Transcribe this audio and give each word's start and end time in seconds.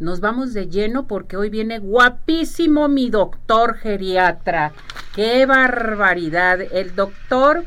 nos 0.00 0.20
vamos 0.20 0.54
de 0.54 0.68
lleno 0.68 1.06
porque 1.06 1.36
hoy 1.36 1.50
viene 1.50 1.78
guapísimo 1.78 2.88
mi 2.88 3.10
doctor 3.10 3.74
geriatra. 3.74 4.72
¡Qué 5.14 5.44
barbaridad! 5.44 6.58
El 6.60 6.94
doctor 6.96 7.66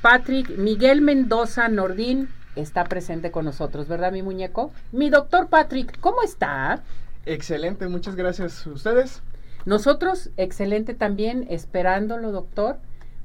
Patrick 0.00 0.56
Miguel 0.56 1.02
Mendoza 1.02 1.68
Nordín 1.68 2.30
está 2.56 2.84
presente 2.84 3.30
con 3.30 3.44
nosotros, 3.44 3.86
¿verdad, 3.86 4.12
mi 4.12 4.22
muñeco? 4.22 4.72
Mi 4.92 5.10
doctor 5.10 5.48
Patrick, 5.48 6.00
¿cómo 6.00 6.22
está? 6.22 6.82
Excelente, 7.26 7.86
muchas 7.86 8.16
gracias. 8.16 8.66
¿Ustedes? 8.66 9.20
Nosotros, 9.66 10.30
excelente 10.38 10.94
también, 10.94 11.46
esperándolo, 11.50 12.32
doctor, 12.32 12.78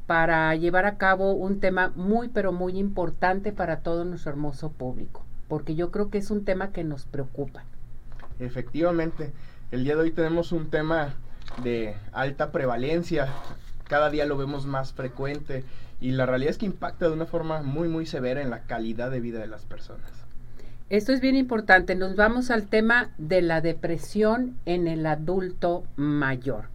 para 0.05 0.53
llevar 0.55 0.85
a 0.85 0.97
cabo 0.97 1.31
un 1.31 1.61
tema 1.61 1.93
muy, 1.95 2.27
pero 2.27 2.51
muy 2.51 2.77
importante 2.77 3.53
para 3.53 3.79
todo 3.79 4.03
nuestro 4.03 4.31
hermoso 4.31 4.69
público, 4.69 5.23
porque 5.47 5.75
yo 5.75 5.91
creo 5.91 6.09
que 6.09 6.17
es 6.17 6.29
un 6.29 6.43
tema 6.43 6.73
que 6.73 6.83
nos 6.83 7.05
preocupa. 7.05 7.63
Efectivamente, 8.45 9.31
el 9.71 9.83
día 9.83 9.95
de 9.95 10.01
hoy 10.01 10.11
tenemos 10.11 10.51
un 10.51 10.69
tema 10.69 11.13
de 11.63 11.95
alta 12.11 12.51
prevalencia, 12.51 13.27
cada 13.87 14.09
día 14.09 14.25
lo 14.25 14.37
vemos 14.37 14.65
más 14.65 14.93
frecuente 14.93 15.63
y 16.01 16.11
la 16.11 16.25
realidad 16.25 16.51
es 16.51 16.57
que 16.57 16.65
impacta 16.65 17.07
de 17.07 17.13
una 17.13 17.25
forma 17.25 17.61
muy, 17.61 17.87
muy 17.87 18.05
severa 18.05 18.41
en 18.41 18.49
la 18.49 18.63
calidad 18.63 19.11
de 19.11 19.19
vida 19.19 19.39
de 19.39 19.47
las 19.47 19.65
personas. 19.65 20.09
Esto 20.89 21.11
es 21.11 21.21
bien 21.21 21.35
importante. 21.35 21.95
Nos 21.95 22.15
vamos 22.15 22.51
al 22.51 22.67
tema 22.67 23.11
de 23.17 23.41
la 23.41 23.61
depresión 23.61 24.57
en 24.65 24.87
el 24.87 25.05
adulto 25.05 25.85
mayor. 25.95 26.65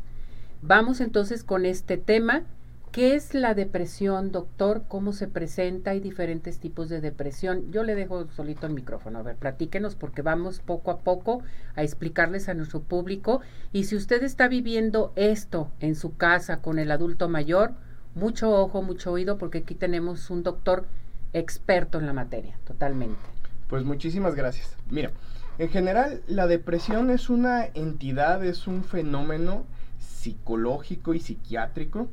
Vamos 0.63 1.01
entonces 1.01 1.45
con 1.45 1.67
este 1.67 1.99
tema. 1.99 2.43
¿Qué 2.93 3.15
es 3.15 3.35
la 3.35 3.55
depresión, 3.55 4.33
doctor? 4.33 4.85
¿Cómo 4.89 5.13
se 5.13 5.29
presenta? 5.29 5.91
Hay 5.91 6.01
diferentes 6.01 6.59
tipos 6.59 6.89
de 6.89 7.01
depresión. 7.01 7.71
Yo 7.71 7.83
le 7.83 7.95
dejo 7.95 8.27
solito 8.29 8.67
el 8.67 8.73
micrófono. 8.73 9.19
A 9.19 9.23
ver, 9.23 9.37
platíquenos 9.37 9.95
porque 9.95 10.23
vamos 10.23 10.61
poco 10.61 10.91
a 10.91 10.99
poco 10.99 11.43
a 11.77 11.83
explicarles 11.83 12.49
a 12.49 12.55
nuestro 12.55 12.81
público. 12.81 13.43
Y 13.73 13.85
si 13.85 13.95
usted 13.95 14.23
está 14.23 14.49
viviendo 14.49 15.13
esto 15.17 15.71
en 15.81 15.97
su 15.97 16.17
casa 16.17 16.63
con 16.63 16.79
el 16.79 16.91
adulto 16.91 17.29
mayor, 17.29 17.73
mucho 18.15 18.51
ojo, 18.51 18.83
mucho 18.83 19.13
oído 19.13 19.37
porque 19.37 19.59
aquí 19.59 19.75
tenemos 19.75 20.31
un 20.31 20.43
doctor 20.43 20.87
experto 21.35 21.99
en 21.99 22.07
la 22.07 22.15
materia, 22.15 22.59
totalmente. 22.65 23.21
Pues 23.69 23.85
muchísimas 23.85 24.35
gracias. 24.35 24.77
Mira, 24.91 25.11
en 25.59 25.69
general 25.69 26.23
la 26.27 26.47
depresión 26.47 27.11
es 27.11 27.29
una 27.29 27.67
entidad, 27.67 28.43
es 28.45 28.67
un 28.67 28.83
fenómeno 28.83 29.67
psicológico 29.99 31.13
y 31.13 31.21
psiquiátrico 31.21 32.09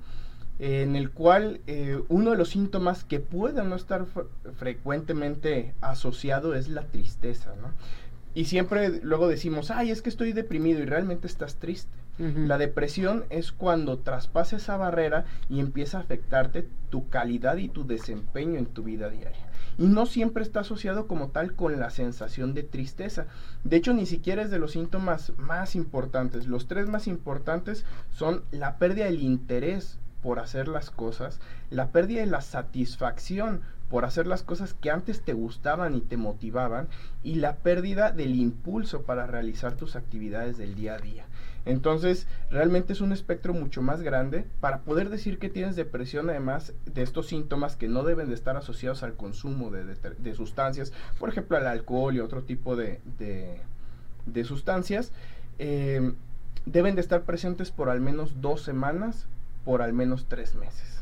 en 0.60 0.96
el 0.96 1.12
cual 1.12 1.62
eh, 1.68 2.02
uno 2.08 2.32
de 2.32 2.38
los 2.38 2.50
síntomas 2.50 3.04
que 3.04 3.20
puede 3.20 3.64
no 3.64 3.76
estar 3.76 4.06
frecuentemente 4.58 5.76
asociado 5.82 6.56
es 6.56 6.70
la 6.70 6.84
tristeza, 6.84 7.54
¿no? 7.62 7.74
Y 8.34 8.46
siempre 8.46 9.00
luego 9.02 9.30
decimos, 9.30 9.72
ay, 9.72 9.92
es 9.92 10.02
que 10.02 10.10
estoy 10.10 10.34
deprimido 10.34 10.82
y 10.82 10.86
realmente 10.86 11.26
estás 11.26 11.56
triste. 11.56 11.92
La 12.18 12.58
depresión 12.58 13.26
es 13.30 13.52
cuando 13.52 14.00
traspasa 14.00 14.56
esa 14.56 14.78
barrera 14.78 15.26
y 15.50 15.60
empieza 15.60 15.98
a 15.98 16.02
afectarte 16.02 16.66
tu 16.90 17.10
calidad 17.10 17.58
y 17.58 17.68
tu 17.68 17.86
desempeño 17.86 18.58
en 18.58 18.68
tu 18.68 18.84
vida 18.84 19.10
diaria. 19.10 19.50
Y 19.78 19.88
no 19.88 20.06
siempre 20.06 20.42
está 20.42 20.62
asociado 20.62 21.08
como 21.08 21.30
tal 21.30 21.56
con 21.56 21.78
la 21.78 21.90
sensación 21.90 22.54
de 22.54 22.64
tristeza. 22.64 23.28
De 23.66 23.76
hecho, 23.76 23.94
ni 23.94 24.06
siquiera 24.06 24.44
es 24.44 24.50
de 24.50 24.60
los 24.60 24.72
síntomas 24.72 25.34
más 25.38 25.76
importantes. 25.76 26.48
Los 26.48 26.68
tres 26.68 26.88
más 26.88 27.08
importantes 27.08 27.84
son 28.12 28.44
la 28.52 28.78
pérdida 28.78 29.06
del 29.06 29.22
interés 29.22 30.00
por 30.26 30.40
hacer 30.40 30.68
las 30.68 30.90
cosas, 30.90 31.40
la 31.70 31.90
pérdida 31.90 32.22
de 32.22 32.26
la 32.26 32.42
satisfacción 32.42 33.62
por 33.92 34.06
hacer 34.06 34.26
las 34.26 34.42
cosas 34.42 34.74
que 34.74 34.90
antes 34.90 35.22
te 35.22 35.34
gustaban 35.34 35.94
y 35.94 36.02
te 36.02 36.18
motivaban 36.18 36.88
y 37.22 37.36
la 37.36 37.58
pérdida 37.58 38.12
del 38.12 38.34
impulso 38.34 39.04
para 39.04 39.28
realizar 39.28 39.76
tus 39.76 39.96
actividades 39.96 40.58
del 40.58 40.74
día 40.74 40.96
a 40.96 40.98
día. 40.98 41.26
Entonces, 41.64 42.26
realmente 42.50 42.94
es 42.94 43.02
un 43.02 43.12
espectro 43.12 43.54
mucho 43.54 43.84
más 43.84 44.02
grande 44.02 44.48
para 44.62 44.80
poder 44.80 45.10
decir 45.10 45.38
que 45.38 45.50
tienes 45.50 45.76
depresión, 45.76 46.28
además 46.28 46.74
de 46.92 47.04
estos 47.04 47.28
síntomas 47.28 47.76
que 47.76 47.88
no 47.88 48.02
deben 48.02 48.28
de 48.28 48.34
estar 48.34 48.58
asociados 48.58 49.04
al 49.04 49.14
consumo 49.14 49.70
de, 49.70 50.34
sustancias, 50.34 50.92
por 51.20 51.30
ejemplo, 51.30 51.56
al 51.56 51.68
alcohol 51.68 52.16
y 52.16 52.20
otro 52.20 52.42
tipo 52.42 52.76
de, 52.76 53.00
sustancias, 54.44 55.12
eh, 55.60 56.14
deben 56.66 56.96
de 56.96 57.02
estar 57.02 57.22
presentes 57.22 57.70
por 57.70 57.90
al 57.90 58.02
menos 58.02 58.42
dos 58.42 58.64
semanas, 58.64 59.28
por 59.66 59.82
al 59.82 59.94
menos 59.94 60.28
tres 60.30 60.56
meses. 60.56 61.02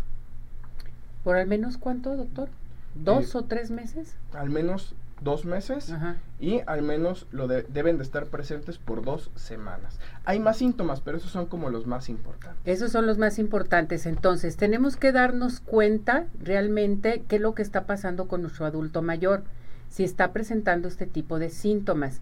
¿Por 1.24 1.38
al 1.38 1.48
menos 1.48 1.78
cuánto, 1.78 2.16
doctor? 2.16 2.50
¿Dos 2.96 3.36
eh, 3.36 3.38
o 3.38 3.44
tres 3.44 3.70
meses? 3.70 4.16
Al 4.34 4.50
menos 4.50 4.96
dos 5.22 5.46
meses 5.46 5.94
y 6.40 6.62
al 6.66 6.82
menos 6.82 7.28
lo 7.32 7.48
deben 7.48 7.98
de 7.98 8.04
estar 8.04 8.26
presentes 8.26 8.78
por 8.78 9.04
dos 9.04 9.32
semanas. 9.36 10.00
Hay 10.26 10.40
más 10.40 10.58
síntomas, 10.58 11.02
pero 11.02 11.18
esos 11.18 11.32
son 11.32 11.46
como 11.46 11.70
los 11.70 11.88
más 11.88 12.10
importantes. 12.10 12.62
Esos 12.66 12.92
son 12.92 13.06
los 13.06 13.18
más 13.18 13.40
importantes. 13.40 14.06
Entonces, 14.06 14.58
tenemos 14.58 14.98
que 14.98 15.12
darnos 15.12 15.60
cuenta 15.60 16.26
realmente 16.42 17.24
qué 17.28 17.38
es 17.38 17.42
lo 17.42 17.56
que 17.56 17.62
está 17.62 17.86
pasando 17.86 18.28
con 18.28 18.42
nuestro 18.42 18.66
adulto 18.66 19.02
mayor, 19.02 19.44
si 19.90 20.04
está 20.04 20.34
presentando 20.34 20.88
este 20.88 21.06
tipo 21.06 21.40
de 21.40 21.50
síntomas. 21.50 22.20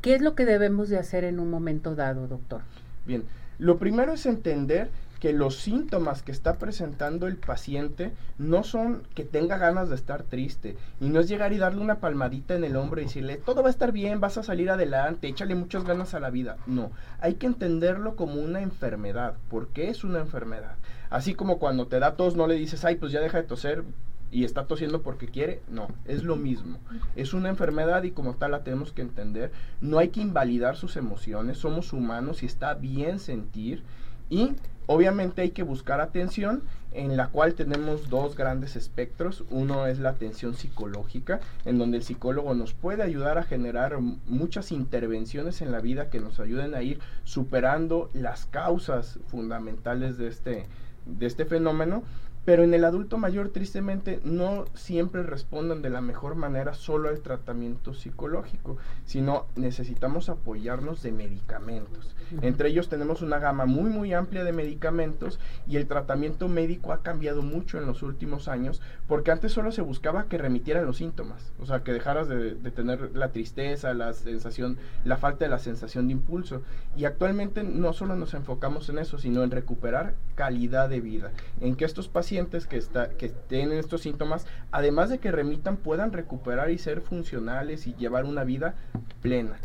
¿Qué 0.00 0.14
es 0.14 0.22
lo 0.22 0.34
que 0.34 0.44
debemos 0.44 0.88
de 0.88 0.98
hacer 0.98 1.24
en 1.24 1.40
un 1.40 1.50
momento 1.50 1.96
dado, 1.96 2.28
doctor? 2.28 2.60
Bien, 3.06 3.24
lo 3.58 3.78
primero 3.78 4.12
es 4.12 4.26
entender 4.26 4.90
que 5.20 5.32
los 5.32 5.56
síntomas 5.56 6.22
que 6.22 6.32
está 6.32 6.58
presentando 6.58 7.26
el 7.26 7.36
paciente 7.36 8.12
no 8.38 8.64
son 8.64 9.02
que 9.14 9.24
tenga 9.24 9.58
ganas 9.58 9.88
de 9.88 9.94
estar 9.94 10.22
triste 10.22 10.76
y 11.00 11.08
no 11.08 11.20
es 11.20 11.28
llegar 11.28 11.52
y 11.52 11.58
darle 11.58 11.80
una 11.80 12.00
palmadita 12.00 12.54
en 12.54 12.64
el 12.64 12.76
hombro 12.76 13.00
y 13.00 13.04
decirle 13.04 13.36
todo 13.36 13.62
va 13.62 13.68
a 13.68 13.70
estar 13.70 13.92
bien, 13.92 14.20
vas 14.20 14.36
a 14.38 14.42
salir 14.42 14.70
adelante, 14.70 15.28
échale 15.28 15.54
muchas 15.54 15.84
ganas 15.84 16.14
a 16.14 16.20
la 16.20 16.30
vida. 16.30 16.56
No, 16.66 16.90
hay 17.20 17.34
que 17.34 17.46
entenderlo 17.46 18.16
como 18.16 18.40
una 18.40 18.60
enfermedad. 18.60 19.34
¿Por 19.48 19.68
qué 19.68 19.88
es 19.88 20.04
una 20.04 20.20
enfermedad? 20.20 20.76
Así 21.10 21.34
como 21.34 21.58
cuando 21.58 21.86
te 21.86 21.98
da 21.98 22.16
tos 22.16 22.36
no 22.36 22.46
le 22.46 22.54
dices, 22.54 22.84
ay, 22.84 22.96
pues 22.96 23.12
ya 23.12 23.20
deja 23.20 23.38
de 23.38 23.44
toser 23.44 23.84
y 24.30 24.44
está 24.44 24.66
tosiendo 24.66 25.02
porque 25.02 25.28
quiere, 25.28 25.62
no, 25.68 25.88
es 26.04 26.24
lo 26.24 26.36
mismo. 26.36 26.78
Es 27.14 27.32
una 27.32 27.48
enfermedad 27.48 28.02
y 28.02 28.10
como 28.10 28.34
tal 28.34 28.50
la 28.50 28.64
tenemos 28.64 28.92
que 28.92 29.02
entender. 29.02 29.52
No 29.80 29.98
hay 29.98 30.08
que 30.08 30.20
invalidar 30.20 30.76
sus 30.76 30.96
emociones, 30.96 31.58
somos 31.58 31.92
humanos 31.92 32.42
y 32.42 32.46
está 32.46 32.74
bien 32.74 33.18
sentir 33.18 33.82
y 34.28 34.54
obviamente 34.86 35.42
hay 35.42 35.50
que 35.50 35.62
buscar 35.62 36.00
atención 36.00 36.62
en 36.92 37.16
la 37.16 37.28
cual 37.28 37.54
tenemos 37.54 38.08
dos 38.08 38.36
grandes 38.36 38.74
espectros. 38.74 39.44
Uno 39.50 39.86
es 39.86 39.98
la 39.98 40.10
atención 40.10 40.54
psicológica, 40.54 41.40
en 41.64 41.78
donde 41.78 41.98
el 41.98 42.02
psicólogo 42.02 42.54
nos 42.54 42.72
puede 42.72 43.02
ayudar 43.02 43.38
a 43.38 43.42
generar 43.42 43.98
muchas 44.00 44.72
intervenciones 44.72 45.60
en 45.60 45.72
la 45.72 45.80
vida 45.80 46.08
que 46.08 46.20
nos 46.20 46.40
ayuden 46.40 46.74
a 46.74 46.82
ir 46.82 47.00
superando 47.24 48.10
las 48.14 48.46
causas 48.46 49.18
fundamentales 49.28 50.16
de 50.16 50.28
este, 50.28 50.66
de 51.04 51.26
este 51.26 51.44
fenómeno 51.44 52.02
pero 52.46 52.62
en 52.62 52.72
el 52.74 52.84
adulto 52.84 53.18
mayor, 53.18 53.48
tristemente, 53.48 54.20
no 54.22 54.66
siempre 54.74 55.24
responden 55.24 55.82
de 55.82 55.90
la 55.90 56.00
mejor 56.00 56.36
manera 56.36 56.74
solo 56.74 57.08
al 57.08 57.18
tratamiento 57.18 57.92
psicológico, 57.92 58.76
sino 59.04 59.46
necesitamos 59.56 60.28
apoyarnos 60.28 61.02
de 61.02 61.10
medicamentos. 61.10 62.14
Entre 62.42 62.68
ellos 62.68 62.88
tenemos 62.88 63.20
una 63.20 63.40
gama 63.40 63.66
muy, 63.66 63.90
muy 63.90 64.14
amplia 64.14 64.44
de 64.44 64.52
medicamentos 64.52 65.40
y 65.66 65.76
el 65.76 65.88
tratamiento 65.88 66.46
médico 66.46 66.92
ha 66.92 67.02
cambiado 67.02 67.42
mucho 67.42 67.78
en 67.78 67.86
los 67.86 68.04
últimos 68.04 68.46
años, 68.46 68.80
porque 69.08 69.32
antes 69.32 69.50
solo 69.50 69.72
se 69.72 69.82
buscaba 69.82 70.28
que 70.28 70.38
remitieran 70.38 70.86
los 70.86 70.98
síntomas, 70.98 71.52
o 71.58 71.66
sea, 71.66 71.82
que 71.82 71.92
dejaras 71.92 72.28
de, 72.28 72.54
de 72.54 72.70
tener 72.70 73.10
la 73.16 73.32
tristeza, 73.32 73.92
la 73.92 74.12
sensación, 74.12 74.78
la 75.04 75.16
falta 75.16 75.44
de 75.46 75.50
la 75.50 75.58
sensación 75.58 76.06
de 76.06 76.12
impulso. 76.12 76.62
Y 76.96 77.06
actualmente 77.06 77.64
no 77.64 77.92
solo 77.92 78.14
nos 78.14 78.34
enfocamos 78.34 78.88
en 78.88 78.98
eso, 78.98 79.18
sino 79.18 79.42
en 79.42 79.50
recuperar 79.50 80.14
calidad 80.36 80.88
de 80.88 81.00
vida, 81.00 81.32
en 81.60 81.74
que 81.74 81.84
estos 81.84 82.06
pacientes 82.06 82.68
que, 82.68 82.76
está, 82.76 83.08
que 83.10 83.30
tienen 83.30 83.78
estos 83.78 84.02
síntomas, 84.02 84.46
además 84.70 85.10
de 85.10 85.18
que 85.18 85.32
remitan, 85.32 85.76
puedan 85.76 86.12
recuperar 86.12 86.70
y 86.70 86.78
ser 86.78 87.00
funcionales 87.00 87.88
y 87.88 87.94
llevar 87.94 88.24
una 88.24 88.44
vida 88.44 88.76
plena. 89.22 89.56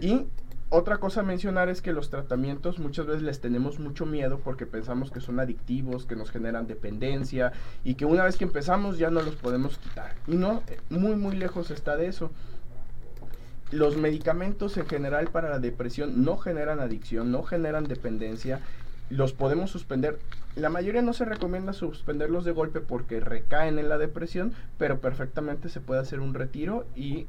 Y 0.00 0.26
otra 0.70 0.96
cosa 0.98 1.20
a 1.20 1.22
mencionar 1.22 1.68
es 1.68 1.82
que 1.82 1.92
los 1.92 2.08
tratamientos 2.08 2.78
muchas 2.78 3.04
veces 3.04 3.22
les 3.22 3.40
tenemos 3.40 3.78
mucho 3.78 4.06
miedo 4.06 4.40
porque 4.42 4.64
pensamos 4.64 5.10
que 5.10 5.20
son 5.20 5.38
adictivos, 5.38 6.06
que 6.06 6.16
nos 6.16 6.30
generan 6.30 6.66
dependencia 6.66 7.52
y 7.84 7.94
que 7.96 8.06
una 8.06 8.24
vez 8.24 8.38
que 8.38 8.44
empezamos 8.44 8.96
ya 8.96 9.10
no 9.10 9.20
los 9.20 9.34
podemos 9.34 9.76
quitar. 9.76 10.14
Y 10.26 10.36
no, 10.36 10.62
muy 10.88 11.16
muy 11.16 11.36
lejos 11.36 11.70
está 11.70 11.96
de 11.96 12.06
eso. 12.06 12.30
Los 13.70 13.98
medicamentos 13.98 14.76
en 14.78 14.86
general 14.86 15.28
para 15.28 15.50
la 15.50 15.58
depresión 15.58 16.24
no 16.24 16.38
generan 16.38 16.80
adicción, 16.80 17.30
no 17.30 17.42
generan 17.42 17.84
dependencia 17.84 18.60
los 19.12 19.32
podemos 19.34 19.70
suspender. 19.70 20.18
La 20.56 20.70
mayoría 20.70 21.02
no 21.02 21.12
se 21.12 21.24
recomienda 21.24 21.72
suspenderlos 21.72 22.44
de 22.44 22.52
golpe 22.52 22.80
porque 22.80 23.20
recaen 23.20 23.78
en 23.78 23.88
la 23.88 23.98
depresión, 23.98 24.52
pero 24.78 25.00
perfectamente 25.00 25.68
se 25.68 25.80
puede 25.80 26.00
hacer 26.00 26.20
un 26.20 26.34
retiro 26.34 26.86
y 26.96 27.26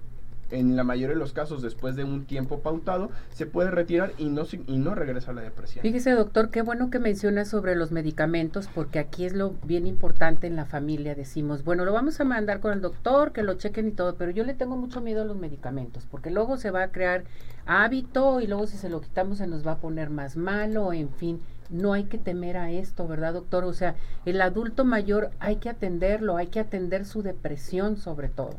en 0.52 0.76
la 0.76 0.84
mayoría 0.84 1.16
de 1.16 1.20
los 1.20 1.34
casos 1.34 1.62
después 1.62 1.96
de 1.96 2.04
un 2.04 2.26
tiempo 2.26 2.60
pautado 2.60 3.10
se 3.32 3.46
puede 3.46 3.72
retirar 3.72 4.14
y 4.18 4.26
no 4.26 4.44
y 4.68 4.78
no 4.78 4.94
regresa 4.94 5.32
a 5.32 5.34
la 5.34 5.42
depresión. 5.42 5.82
Fíjese 5.82 6.12
doctor, 6.12 6.52
qué 6.52 6.62
bueno 6.62 6.90
que 6.90 7.00
menciona 7.00 7.44
sobre 7.44 7.76
los 7.76 7.92
medicamentos 7.92 8.70
porque 8.74 9.00
aquí 9.00 9.26
es 9.26 9.34
lo 9.34 9.56
bien 9.64 9.88
importante 9.88 10.48
en 10.48 10.56
la 10.56 10.66
familia. 10.66 11.16
Decimos, 11.16 11.64
bueno, 11.64 11.86
lo 11.86 11.94
vamos 11.94 12.20
a 12.20 12.24
mandar 12.24 12.60
con 12.60 12.74
el 12.74 12.82
doctor, 12.82 13.32
que 13.32 13.44
lo 13.44 13.56
chequen 13.56 13.88
y 13.88 13.92
todo, 13.92 14.16
pero 14.16 14.32
yo 14.32 14.44
le 14.44 14.54
tengo 14.54 14.76
mucho 14.76 15.02
miedo 15.02 15.24
a 15.24 15.26
los 15.26 15.38
medicamentos 15.38 16.06
porque 16.10 16.30
luego 16.30 16.58
se 16.58 16.72
va 16.72 16.84
a 16.84 16.92
crear 16.92 17.24
hábito 17.66 18.40
y 18.42 18.48
luego 18.48 18.68
si 18.68 18.78
se 18.78 18.90
lo 18.90 19.02
quitamos 19.02 19.40
se 19.40 19.48
nos 19.48 19.66
va 19.66 19.74
a 19.74 19.78
poner 19.78 20.10
más 20.10 20.38
malo, 20.38 20.94
en 20.94 21.10
fin. 21.10 21.40
No 21.74 21.94
hay 21.94 22.04
que 22.04 22.20
temer 22.20 22.56
a 22.56 22.70
esto, 22.70 23.08
¿verdad, 23.08 23.34
doctor? 23.34 23.64
O 23.64 23.74
sea, 23.74 23.96
el 24.26 24.40
adulto 24.42 24.86
mayor 24.86 25.32
hay 25.40 25.56
que 25.56 25.70
atenderlo, 25.70 26.38
hay 26.38 26.48
que 26.48 26.60
atender 26.60 27.04
su 27.04 27.24
depresión 27.24 27.98
sobre 27.98 28.30
todo. 28.30 28.56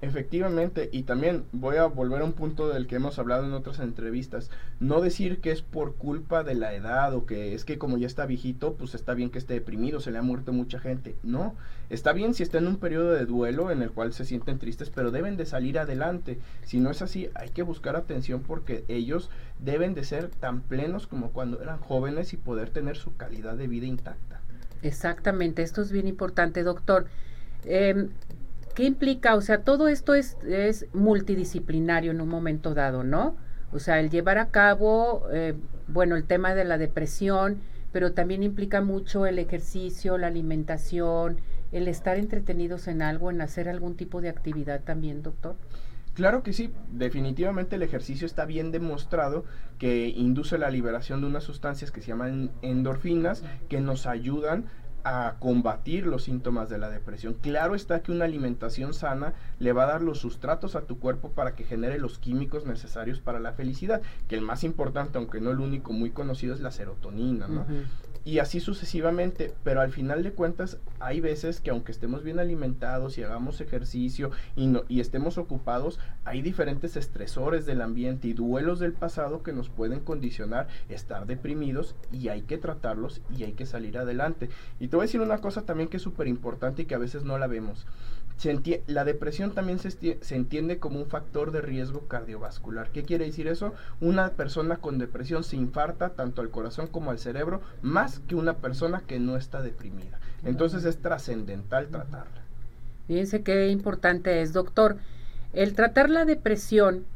Efectivamente, 0.00 0.88
y 0.92 1.02
también 1.02 1.44
voy 1.50 1.76
a 1.76 1.86
volver 1.86 2.22
a 2.22 2.24
un 2.24 2.32
punto 2.32 2.68
del 2.68 2.86
que 2.86 2.96
hemos 2.96 3.18
hablado 3.18 3.44
en 3.44 3.52
otras 3.52 3.80
entrevistas, 3.80 4.48
no 4.78 5.00
decir 5.00 5.40
que 5.40 5.50
es 5.50 5.62
por 5.62 5.96
culpa 5.96 6.44
de 6.44 6.54
la 6.54 6.72
edad 6.72 7.12
o 7.14 7.26
que 7.26 7.54
es 7.54 7.64
que 7.64 7.78
como 7.78 7.98
ya 7.98 8.06
está 8.06 8.24
viejito, 8.24 8.74
pues 8.74 8.94
está 8.94 9.14
bien 9.14 9.30
que 9.30 9.38
esté 9.38 9.54
deprimido, 9.54 9.98
se 9.98 10.12
le 10.12 10.18
ha 10.18 10.22
muerto 10.22 10.52
mucha 10.52 10.78
gente. 10.78 11.16
No, 11.24 11.56
está 11.90 12.12
bien 12.12 12.34
si 12.34 12.44
está 12.44 12.58
en 12.58 12.68
un 12.68 12.76
periodo 12.76 13.10
de 13.10 13.26
duelo 13.26 13.72
en 13.72 13.82
el 13.82 13.90
cual 13.90 14.12
se 14.12 14.24
sienten 14.24 14.60
tristes, 14.60 14.88
pero 14.90 15.10
deben 15.10 15.36
de 15.36 15.46
salir 15.46 15.80
adelante. 15.80 16.38
Si 16.62 16.78
no 16.78 16.90
es 16.90 17.02
así, 17.02 17.28
hay 17.34 17.48
que 17.48 17.64
buscar 17.64 17.96
atención 17.96 18.42
porque 18.46 18.84
ellos 18.86 19.30
deben 19.58 19.94
de 19.94 20.04
ser 20.04 20.28
tan 20.28 20.60
plenos 20.60 21.08
como 21.08 21.32
cuando 21.32 21.60
eran 21.60 21.80
jóvenes 21.80 22.32
y 22.32 22.36
poder 22.36 22.70
tener 22.70 22.96
su 22.96 23.16
calidad 23.16 23.56
de 23.56 23.66
vida 23.66 23.86
intacta. 23.86 24.40
Exactamente, 24.82 25.62
esto 25.62 25.82
es 25.82 25.90
bien 25.90 26.06
importante, 26.06 26.62
doctor. 26.62 27.06
Eh, 27.64 28.08
¿Qué 28.78 28.84
implica? 28.84 29.34
O 29.34 29.40
sea, 29.40 29.64
todo 29.64 29.88
esto 29.88 30.14
es, 30.14 30.36
es 30.46 30.86
multidisciplinario 30.92 32.12
en 32.12 32.20
un 32.20 32.28
momento 32.28 32.74
dado, 32.74 33.02
¿no? 33.02 33.34
O 33.72 33.80
sea, 33.80 33.98
el 33.98 34.08
llevar 34.08 34.38
a 34.38 34.50
cabo, 34.50 35.24
eh, 35.32 35.54
bueno, 35.88 36.14
el 36.14 36.22
tema 36.22 36.54
de 36.54 36.64
la 36.64 36.78
depresión, 36.78 37.58
pero 37.90 38.12
también 38.12 38.44
implica 38.44 38.80
mucho 38.80 39.26
el 39.26 39.40
ejercicio, 39.40 40.16
la 40.16 40.28
alimentación, 40.28 41.40
el 41.72 41.88
estar 41.88 42.18
entretenidos 42.18 42.86
en 42.86 43.02
algo, 43.02 43.32
en 43.32 43.40
hacer 43.40 43.68
algún 43.68 43.96
tipo 43.96 44.20
de 44.20 44.28
actividad 44.28 44.80
también, 44.84 45.24
doctor. 45.24 45.56
Claro 46.14 46.44
que 46.44 46.52
sí, 46.52 46.72
definitivamente 46.92 47.74
el 47.74 47.82
ejercicio 47.82 48.26
está 48.26 48.44
bien 48.44 48.70
demostrado 48.70 49.44
que 49.78 50.06
induce 50.06 50.56
la 50.56 50.70
liberación 50.70 51.20
de 51.20 51.26
unas 51.26 51.42
sustancias 51.42 51.90
que 51.90 52.00
se 52.00 52.08
llaman 52.08 52.52
endorfinas 52.62 53.42
que 53.68 53.80
nos 53.80 54.06
ayudan 54.06 54.66
a 55.08 55.36
combatir 55.38 56.06
los 56.06 56.24
síntomas 56.24 56.68
de 56.68 56.78
la 56.78 56.90
depresión. 56.90 57.34
Claro 57.34 57.74
está 57.74 58.02
que 58.02 58.12
una 58.12 58.26
alimentación 58.26 58.92
sana 58.92 59.34
le 59.58 59.72
va 59.72 59.84
a 59.84 59.86
dar 59.86 60.02
los 60.02 60.18
sustratos 60.18 60.76
a 60.76 60.82
tu 60.82 60.98
cuerpo 60.98 61.30
para 61.30 61.54
que 61.54 61.64
genere 61.64 61.98
los 61.98 62.18
químicos 62.18 62.66
necesarios 62.66 63.20
para 63.20 63.40
la 63.40 63.52
felicidad, 63.52 64.02
que 64.28 64.36
el 64.36 64.42
más 64.42 64.64
importante, 64.64 65.18
aunque 65.18 65.40
no 65.40 65.50
el 65.50 65.60
único 65.60 65.92
muy 65.92 66.10
conocido, 66.10 66.54
es 66.54 66.60
la 66.60 66.70
serotonina, 66.70 67.48
¿no? 67.48 67.64
y 68.28 68.40
así 68.40 68.60
sucesivamente, 68.60 69.54
pero 69.64 69.80
al 69.80 69.90
final 69.90 70.22
de 70.22 70.32
cuentas 70.32 70.76
hay 71.00 71.18
veces 71.18 71.62
que 71.62 71.70
aunque 71.70 71.92
estemos 71.92 72.22
bien 72.22 72.38
alimentados 72.38 73.16
y 73.16 73.22
hagamos 73.22 73.62
ejercicio 73.62 74.30
y, 74.54 74.66
no, 74.66 74.82
y 74.86 75.00
estemos 75.00 75.38
ocupados, 75.38 75.98
hay 76.26 76.42
diferentes 76.42 76.96
estresores 76.98 77.64
del 77.64 77.80
ambiente 77.80 78.28
y 78.28 78.34
duelos 78.34 78.80
del 78.80 78.92
pasado 78.92 79.42
que 79.42 79.54
nos 79.54 79.70
pueden 79.70 80.00
condicionar 80.00 80.68
estar 80.90 81.24
deprimidos 81.24 81.94
y 82.12 82.28
hay 82.28 82.42
que 82.42 82.58
tratarlos 82.58 83.22
y 83.34 83.44
hay 83.44 83.52
que 83.52 83.64
salir 83.64 83.96
adelante. 83.96 84.50
Y 84.78 84.88
te 84.88 84.96
voy 84.98 85.04
a 85.04 85.06
decir 85.06 85.20
una 85.20 85.38
cosa 85.38 85.62
también 85.62 85.88
que 85.88 85.96
es 85.96 86.02
súper 86.02 86.28
importante 86.28 86.82
y 86.82 86.84
que 86.84 86.94
a 86.94 86.98
veces 86.98 87.24
no 87.24 87.38
la 87.38 87.46
vemos 87.46 87.86
la 88.86 89.04
depresión 89.04 89.50
también 89.52 89.80
se, 89.80 89.90
se, 89.90 90.36
entiende 90.36 90.78
como 90.78 91.00
un 91.00 91.06
factor 91.06 91.50
de 91.50 91.60
riesgo 91.60 92.06
cardiovascular. 92.06 92.90
¿Qué 92.90 93.02
quiere 93.02 93.24
decir 93.24 93.48
eso? 93.48 93.74
Una 94.00 94.30
persona 94.30 94.76
con 94.76 94.98
depresión 94.98 95.42
se 95.42 95.56
infarta 95.56 96.10
tanto 96.10 96.40
al 96.40 96.50
corazón 96.50 96.86
como 96.86 97.10
al 97.10 97.18
cerebro 97.18 97.60
más 97.82 98.20
que 98.20 98.36
una 98.36 98.54
persona 98.54 99.02
que 99.06 99.18
no 99.18 99.36
está 99.36 99.60
deprimida. 99.60 100.20
Entonces 100.44 100.84
es 100.84 100.98
trascendental 100.98 101.88
tratarla. 101.88 102.42
Fíjense 103.08 103.42
qué 103.42 103.68
importante 103.68 104.40
es, 104.40 104.52
doctor. 104.52 104.98
El 105.52 105.74
tratar 105.74 106.08
la 106.08 106.24
depresión, 106.24 107.06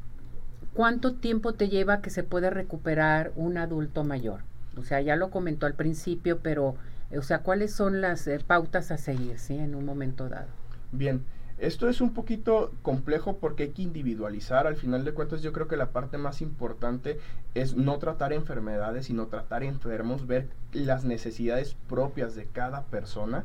¿cuánto 0.74 1.14
tiempo 1.14 1.52
te 1.52 1.68
lleva 1.68 2.00
que 2.00 2.10
se 2.10 2.24
pueda 2.24 2.50
recuperar 2.50 3.30
un 3.36 3.58
adulto 3.58 4.02
mayor? 4.02 4.40
O 4.76 4.82
sea, 4.82 5.00
ya 5.00 5.14
lo 5.14 5.30
comentó 5.30 5.66
al 5.66 5.74
principio, 5.74 6.40
pero, 6.42 6.74
o 7.18 7.22
sea, 7.22 7.40
¿cuáles 7.42 7.72
son 7.72 8.00
las 8.00 8.26
eh, 8.26 8.40
pautas 8.46 8.90
a 8.90 8.96
seguir, 8.96 9.38
sí, 9.38 9.56
en 9.56 9.74
un 9.74 9.84
momento 9.84 10.28
dado? 10.28 10.48
Bien, 10.92 11.24
esto 11.62 11.88
es 11.88 12.00
un 12.00 12.12
poquito 12.12 12.72
complejo 12.82 13.36
porque 13.36 13.62
hay 13.62 13.68
que 13.70 13.82
individualizar. 13.82 14.66
Al 14.66 14.74
final 14.74 15.04
de 15.04 15.12
cuentas, 15.14 15.42
yo 15.42 15.52
creo 15.52 15.68
que 15.68 15.76
la 15.76 15.90
parte 15.90 16.18
más 16.18 16.42
importante 16.42 17.20
es 17.54 17.76
no 17.76 17.98
tratar 17.98 18.32
enfermedades, 18.32 19.06
sino 19.06 19.28
tratar 19.28 19.62
enfermos, 19.62 20.26
ver 20.26 20.48
las 20.72 21.04
necesidades 21.04 21.76
propias 21.88 22.34
de 22.34 22.46
cada 22.46 22.82
persona. 22.86 23.44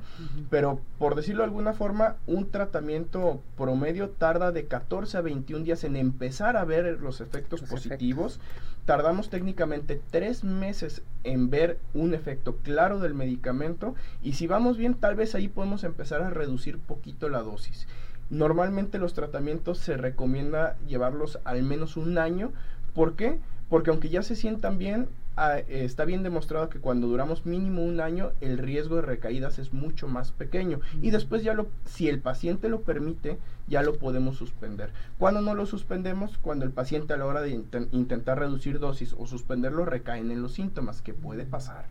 Pero 0.49 0.81
por 0.97 1.13
decirlo 1.13 1.43
de 1.43 1.49
alguna 1.49 1.73
forma, 1.73 2.15
un 2.25 2.49
tratamiento 2.49 3.39
promedio 3.55 4.09
tarda 4.09 4.51
de 4.51 4.65
14 4.65 5.17
a 5.17 5.21
21 5.21 5.63
días 5.63 5.83
en 5.83 5.95
empezar 5.95 6.57
a 6.57 6.65
ver 6.65 6.99
los 6.99 7.21
efectos 7.21 7.61
positivos. 7.61 8.39
Tardamos 8.87 9.29
técnicamente 9.29 10.01
tres 10.11 10.45
meses 10.45 11.03
en 11.25 11.49
ver 11.49 11.77
un 11.93 12.13
efecto 12.13 12.55
claro 12.63 12.99
del 13.01 13.13
medicamento 13.13 13.95
y 14.23 14.31
si 14.31 14.47
vamos 14.47 14.77
bien, 14.77 14.93
tal 14.95 15.15
vez 15.15 15.35
ahí 15.35 15.49
podemos 15.49 15.83
empezar 15.83 16.21
a 16.21 16.29
reducir 16.29 16.79
poquito 16.79 17.27
la 17.27 17.41
dosis. 17.41 17.85
Normalmente 18.29 18.97
los 18.97 19.13
tratamientos 19.13 19.79
se 19.79 19.97
recomienda 19.97 20.77
llevarlos 20.87 21.39
al 21.43 21.63
menos 21.63 21.97
un 21.97 22.17
año. 22.17 22.53
¿Por 22.93 23.17
qué? 23.17 23.41
Porque 23.67 23.89
aunque 23.89 24.07
ya 24.07 24.23
se 24.23 24.37
sientan 24.37 24.77
bien, 24.77 25.09
ah, 25.37 25.59
está 25.69 26.03
bien 26.03 26.23
demostrado 26.23 26.69
que 26.69 26.79
cuando 26.79 27.07
duramos 27.07 27.45
mínimo 27.45 27.83
un 27.83 28.01
año, 28.01 28.31
el 28.41 28.57
riesgo 28.57 28.97
de 28.97 29.03
recaídas 29.03 29.59
es 29.59 29.71
mucho 29.71 30.07
más 30.07 30.31
pequeño. 30.31 30.81
Y 31.01 31.11
después 31.11 31.43
ya 31.43 31.53
lo, 31.53 31.69
si 31.85 32.09
el 32.09 32.19
paciente 32.19 32.67
lo 32.67 32.81
permite, 32.81 33.37
ya 33.67 33.81
lo 33.81 33.97
podemos 33.97 34.35
suspender. 34.35 34.91
Cuando 35.17 35.41
no 35.41 35.55
lo 35.55 35.65
suspendemos, 35.65 36.37
cuando 36.37 36.65
el 36.65 36.71
paciente 36.71 37.13
a 37.13 37.17
la 37.17 37.25
hora 37.25 37.41
de 37.41 37.51
intentar 37.91 38.39
reducir 38.39 38.79
dosis 38.79 39.15
o 39.17 39.25
suspenderlo 39.25 39.85
recaen 39.85 40.31
en 40.31 40.41
los 40.41 40.53
síntomas, 40.53 41.01
que 41.01 41.13
puede 41.13 41.45
pasar. 41.45 41.85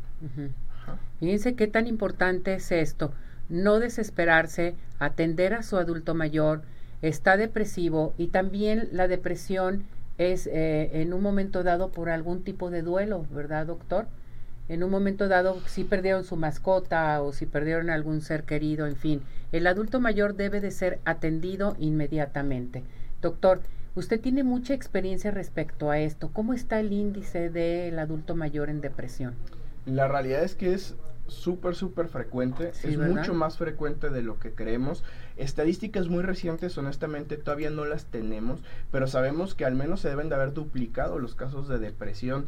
Fíjense 1.21 1.55
qué 1.55 1.67
tan 1.67 1.87
importante 1.87 2.55
es 2.55 2.71
esto 2.73 3.13
no 3.49 3.79
desesperarse, 3.79 4.75
atender 4.99 5.55
a 5.55 5.63
su 5.63 5.77
adulto 5.77 6.15
mayor, 6.15 6.63
está 7.03 7.37
depresivo 7.37 8.15
y 8.19 8.29
también 8.29 8.89
la 8.93 9.09
depresión 9.09 9.85
es 10.19 10.47
eh, 10.47 11.03
en 11.03 11.13
un 11.13 11.23
momento 11.23 11.63
dado 11.63 11.91
por 11.91 12.09
algún 12.09 12.43
tipo 12.43 12.71
de 12.71 12.83
duelo, 12.83 13.27
¿verdad, 13.31 13.67
doctor? 13.67 14.07
En 14.69 14.83
un 14.83 14.91
momento 14.91 15.29
dado, 15.29 15.61
si 15.67 15.85
perdieron 15.85 16.25
su 16.25 16.37
mascota 16.37 17.23
o 17.23 17.33
si 17.33 17.47
perdieron 17.47 17.89
algún 17.89 18.21
ser 18.21 18.45
querido, 18.45 18.87
en 18.87 18.97
fin, 18.97 19.23
el 19.53 19.67
adulto 19.67 20.01
mayor 20.01 20.35
debe 20.35 20.61
de 20.61 20.73
ser 20.73 20.99
atendido 21.05 21.77
inmediatamente. 21.79 22.83
Doctor, 23.23 23.61
usted 23.95 24.21
tiene 24.21 24.43
mucha 24.43 24.75
experiencia 24.75 25.31
respecto 25.31 25.91
a 25.91 26.01
esto. 26.01 26.31
¿Cómo 26.33 26.53
está 26.53 26.81
el 26.81 26.93
índice 26.93 27.49
del 27.49 27.99
adulto 27.99 28.35
mayor 28.35 28.69
en 28.69 28.81
depresión? 28.81 29.35
La 29.85 30.09
realidad 30.09 30.43
es 30.43 30.57
que 30.57 30.75
es 30.75 30.97
súper, 31.29 31.75
súper 31.75 32.09
frecuente. 32.09 32.73
es 32.83 32.99
mucho 32.99 33.35
más 33.35 33.59
frecuente 33.59 34.11
de 34.11 34.23
lo 34.23 34.39
que 34.39 34.53
creemos. 34.53 35.05
Estadísticas 35.37 36.09
muy 36.09 36.23
recientes, 36.23 36.77
honestamente, 36.79 37.37
todavía 37.37 37.71
no 37.71 37.85
las 37.85 38.07
tenemos, 38.07 38.61
pero 38.91 39.07
sabemos 39.07 39.55
que 39.55 39.65
al 39.65 39.75
menos 39.75 40.01
se 40.01 40.09
deben 40.09 40.29
de 40.29 40.35
haber 40.35 40.53
duplicado 40.53 41.19
los 41.19 41.35
casos 41.35 41.69
de 41.69 41.79
depresión 41.79 42.47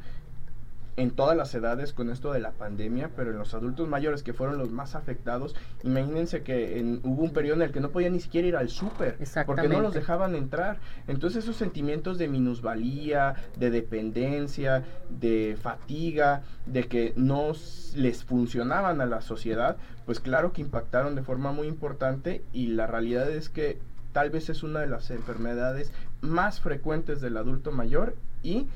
en 0.99 1.13
todas 1.13 1.37
las 1.37 1.55
edades 1.55 1.93
con 1.93 2.11
esto 2.11 2.33
de 2.33 2.41
la 2.41 2.51
pandemia, 2.51 3.11
pero 3.15 3.31
en 3.31 3.39
los 3.39 3.55
adultos 3.55 3.89
mayores 3.89 4.25
que 4.25 4.33
fueron 4.33 4.59
los 4.59 4.73
más 4.73 4.97
afectados, 4.97 5.55
imagínense 5.85 6.43
que 6.43 6.81
en, 6.81 7.01
hubo 7.05 7.23
un 7.23 7.33
periodo 7.33 7.55
en 7.57 7.63
el 7.63 7.73
que 7.73 7.79
no 7.79 7.91
podían 7.91 8.15
ni 8.15 8.21
siquiera 8.21 8.49
ir 8.49 8.57
al 8.57 8.69
súper 8.69 9.17
porque 9.47 9.69
no 9.69 9.81
los 9.81 9.95
dejaban 9.95 10.35
entrar. 10.35 10.79
Entonces 11.07 11.45
esos 11.45 11.55
sentimientos 11.55 12.19
de 12.19 12.27
minusvalía, 12.27 13.37
de 13.57 13.71
dependencia, 13.71 14.85
de 15.09 15.57
fatiga, 15.63 16.43
de 16.67 16.89
que 16.89 17.13
no 17.15 17.53
les 17.95 18.25
funcionaban 18.25 19.01
a 19.01 19.07
la 19.07 19.21
sociedad, 19.21 19.77
pues 20.05 20.19
claro 20.19 20.53
que 20.53 20.63
impactaron 20.63 21.15
de 21.15 21.23
forma 21.23 21.53
muy 21.53 21.69
importante 21.69 22.43
y 22.53 22.69
la 22.69 22.89
realidad 22.89 23.31
es 23.31 23.49
que 23.49 23.79
tal 24.13 24.31
vez 24.31 24.49
es 24.49 24.65
una 24.65 24.81
de 24.81 24.89
las 24.89 25.13
enfermedades 25.13 25.93
más 26.23 26.61
frecuentes 26.61 27.21
del 27.21 27.37
adulto 27.37 27.71
mayor 27.71 28.17
y 28.43 28.67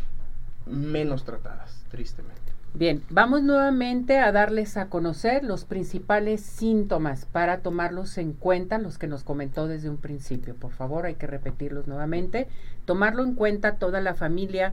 menos 0.67 1.25
tratadas, 1.25 1.85
tristemente. 1.91 2.41
Bien, 2.75 3.03
vamos 3.11 3.43
nuevamente 3.43 4.19
a 4.19 4.33
darles 4.33 4.79
a 4.79 4.89
conocer 4.89 5.45
los 5.45 5.67
principales 5.67 6.41
síntomas 6.41 7.27
para 7.27 7.59
tomarlos 7.59 8.17
en 8.17 8.33
cuenta, 8.33 8.79
los 8.79 8.97
que 8.97 9.07
nos 9.07 9.25
comentó 9.25 9.69
desde 9.69 9.91
un 9.91 9.99
principio. 9.99 10.55
Por 10.55 10.73
favor, 10.73 11.05
hay 11.05 11.17
que 11.17 11.27
repetirlos 11.27 11.87
nuevamente. 11.87 12.49
Tomarlo 12.87 13.25
en 13.25 13.35
cuenta 13.35 13.77
toda 13.77 14.01
la 14.01 14.15
familia 14.15 14.73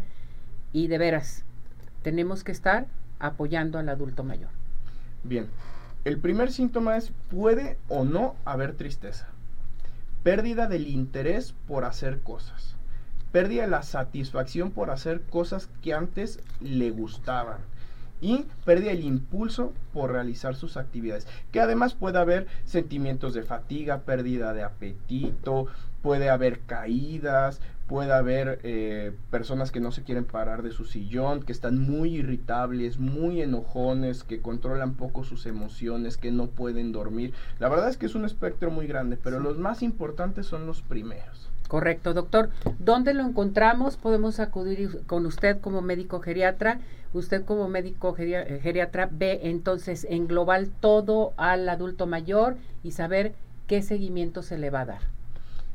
y 0.71 0.87
de 0.87 0.97
veras, 0.97 1.43
tenemos 2.01 2.45
que 2.45 2.53
estar 2.53 2.85
apoyando 3.19 3.79
al 3.79 3.89
adulto 3.89 4.23
mayor. 4.23 4.49
Bien, 5.25 5.47
el 6.05 6.19
primer 6.19 6.53
síntoma 6.53 6.95
es 6.95 7.11
puede 7.29 7.77
o 7.89 8.05
no 8.05 8.35
haber 8.45 8.77
tristeza. 8.77 9.27
pérdida 10.23 10.67
del 10.67 10.87
interés 10.87 11.53
por 11.67 11.85
hacer 11.85 12.21
cosas, 12.21 12.75
pérdida 13.31 13.63
de 13.63 13.69
la 13.69 13.83
satisfacción 13.83 14.71
por 14.71 14.89
hacer 14.89 15.21
cosas 15.21 15.69
que 15.81 15.93
antes 15.93 16.39
le 16.61 16.91
gustaban 16.91 17.57
y 18.21 18.45
pérdida 18.65 18.91
el 18.91 19.03
impulso 19.03 19.73
por 19.93 20.11
realizar 20.11 20.55
sus 20.55 20.77
actividades. 20.77 21.27
Que 21.51 21.61
además 21.61 21.93
puede 21.93 22.19
haber 22.19 22.47
sentimientos 22.65 23.33
de 23.33 23.43
fatiga, 23.43 23.99
pérdida 23.99 24.53
de 24.53 24.63
apetito, 24.63 25.67
puede 26.01 26.29
haber 26.29 26.59
caídas, 26.61 27.61
puede 27.87 28.13
haber 28.13 28.59
eh, 28.63 29.13
personas 29.31 29.71
que 29.71 29.79
no 29.79 29.91
se 29.91 30.03
quieren 30.03 30.25
parar 30.25 30.61
de 30.61 30.71
su 30.71 30.85
sillón, 30.85 31.41
que 31.41 31.51
están 31.51 31.79
muy 31.79 32.17
irritables, 32.17 32.99
muy 32.99 33.41
enojones, 33.41 34.23
que 34.23 34.41
controlan 34.41 34.93
poco 34.93 35.23
sus 35.23 35.45
emociones, 35.45 36.17
que 36.17 36.31
no 36.31 36.47
pueden 36.47 36.91
dormir. 36.91 37.33
La 37.57 37.69
verdad 37.69 37.89
es 37.89 37.97
que 37.97 38.05
es 38.05 38.15
un 38.15 38.25
espectro 38.25 38.69
muy 38.69 38.85
grande, 38.85 39.17
pero 39.21 39.39
los 39.39 39.57
más 39.57 39.81
importantes 39.81 40.45
son 40.45 40.67
los 40.67 40.81
primeros. 40.81 41.49
Correcto, 41.69 42.15
doctor. 42.15 42.49
¿Dónde 42.79 43.13
lo 43.13 43.23
encontramos? 43.23 43.95
Podemos 43.95 44.39
acudir 44.39 45.01
con 45.05 45.27
usted 45.27 45.61
como 45.61 45.83
médico 45.83 46.19
geriatra. 46.19 46.79
Usted 47.13 47.45
como 47.45 47.69
médico 47.69 48.15
eh, 48.17 48.59
geriatra 48.63 49.07
ve 49.11 49.41
entonces 49.43 50.07
en 50.09 50.27
global 50.27 50.71
todo 50.79 51.35
al 51.37 51.69
adulto 51.69 52.07
mayor 52.07 52.57
y 52.81 52.93
saber 52.93 53.35
qué 53.67 53.83
seguimiento 53.83 54.41
se 54.41 54.57
le 54.57 54.71
va 54.71 54.81
a 54.81 54.85
dar. 54.85 55.01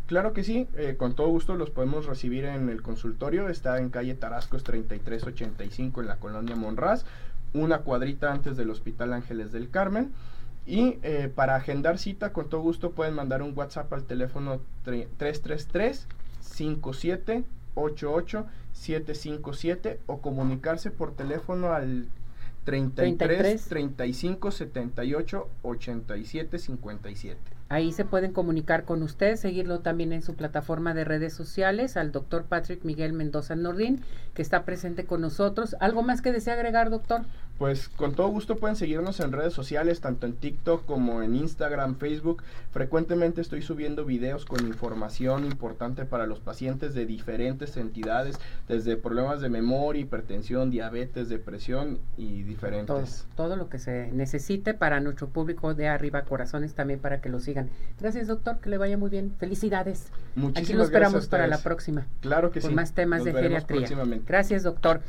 Claro 0.07 0.33
que 0.33 0.43
sí, 0.43 0.67
eh, 0.75 0.97
con 0.99 1.15
todo 1.15 1.29
gusto 1.29 1.55
los 1.55 1.71
podemos 1.71 2.07
recibir 2.07 2.45
en 2.45 2.71
el 2.71 2.83
consultorio. 2.83 3.49
Está 3.49 3.79
en 3.79 3.91
calle 3.91 4.15
Tarascos 4.15 4.65
3385 4.65 6.01
en 6.01 6.09
la 6.09 6.17
colonia 6.17 6.57
Monraz, 6.57 7.05
una 7.53 7.83
cuadrita 7.83 8.33
antes 8.33 8.57
del 8.57 8.71
Hospital 8.71 9.13
Ángeles 9.13 9.53
del 9.53 9.71
Carmen. 9.71 10.13
Y 10.67 10.99
eh, 11.03 11.31
para 11.35 11.57
agendar 11.57 11.99
cita, 11.99 12.33
con 12.33 12.49
todo 12.49 12.63
gusto 12.63 12.93
pueden 12.93 13.15
mandar 13.15 13.43
un 13.43 13.53
WhatsApp 13.57 13.93
al 13.93 14.05
teléfono 14.05 14.61
333 14.85 16.07
5788 16.41 18.47
757 18.73 20.01
o 20.07 20.21
comunicarse 20.21 20.91
por 20.91 21.15
teléfono 21.15 21.73
al 21.73 22.09
33, 22.65 23.67
35 23.67 24.51
78 24.51 25.49
87 25.63 26.59
57. 26.59 27.39
Ahí 27.71 27.93
se 27.93 28.05
pueden 28.05 28.33
comunicar 28.33 28.85
con 28.85 29.03
usted, 29.03 29.37
seguirlo 29.37 29.81
también 29.81 30.13
en 30.13 30.23
su 30.23 30.35
plataforma 30.35 30.93
de 30.93 31.05
redes 31.05 31.33
sociales, 31.33 31.97
al 31.97 32.13
doctor 32.13 32.45
Patrick 32.45 32.85
Miguel 32.85 33.15
Mendoza 33.15 33.57
Nordín, 33.57 34.03
que 34.35 34.43
está 34.43 34.65
presente 34.65 35.07
con 35.07 35.23
nosotros. 35.23 35.75
¿Algo 35.81 36.03
más 36.03 36.21
que 36.21 36.31
desea 36.31 36.55
agregar, 36.55 36.91
doctor? 36.91 37.23
Pues 37.57 37.89
con 37.89 38.15
todo 38.15 38.29
gusto 38.29 38.57
pueden 38.57 38.75
seguirnos 38.75 39.21
en 39.21 39.31
redes 39.31 39.55
sociales, 39.55 40.01
tanto 40.01 40.27
en 40.27 40.35
TikTok 40.35 40.85
como 40.87 41.23
en 41.23 41.37
Instagram, 41.37 41.97
Facebook. 41.97 42.43
Frecuentemente 42.73 43.41
estoy 43.41 43.63
subiendo 43.63 44.05
videos 44.05 44.45
con 44.45 44.67
información 44.67 45.45
importante 45.45 46.05
para 46.05 46.27
los 46.27 46.41
pacientes 46.41 46.95
de 46.95 47.07
diferentes 47.07 47.77
entidades, 47.77 48.41
desde 48.69 48.97
problemas 48.97 49.41
de 49.41 49.51
memoria, 49.51 50.03
hipertensión, 50.03 50.71
diabetes, 50.71 51.29
depresión 51.29 52.01
y 52.17 52.43
diferentes. 52.43 53.27
Todo, 53.37 53.49
todo 53.49 53.57
lo 53.57 53.69
que 53.69 53.79
se 53.79 54.11
necesite 54.13 54.75
para 54.75 54.99
nuestro 54.99 55.29
público 55.29 55.75
de 55.75 55.87
arriba 55.87 56.23
corazones 56.23 56.75
también 56.75 56.99
para 56.99 57.21
que 57.21 57.29
lo 57.29 57.39
sigan 57.39 57.54
Gracias, 58.01 58.27
doctor, 58.27 58.59
que 58.59 58.71
le 58.71 58.79
vaya 58.79 58.97
muy 58.99 59.11
bien. 59.11 59.35
Felicidades. 59.39 60.09
Muchísimas 60.35 60.65
Aquí 60.65 60.73
lo 60.73 60.85
esperamos 60.85 61.27
para 61.29 61.47
la 61.47 61.59
próxima. 61.59 62.07
Claro 62.21 62.51
que 62.51 62.61
sí. 62.61 62.67
Con 62.67 62.75
más 62.75 62.93
temas 62.93 63.25
de 63.25 63.33
geriatría. 63.33 63.89
Gracias, 64.27 64.63
doctor. 64.63 65.01